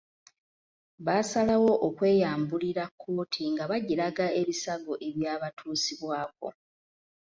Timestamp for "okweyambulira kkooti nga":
1.87-3.63